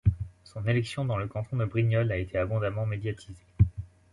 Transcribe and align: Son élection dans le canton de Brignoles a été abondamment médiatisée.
Son 0.45 0.65
élection 0.67 1.05
dans 1.05 1.17
le 1.17 1.27
canton 1.27 1.57
de 1.57 1.65
Brignoles 1.65 2.11
a 2.11 2.17
été 2.17 2.35
abondamment 2.39 2.87
médiatisée. 2.87 3.45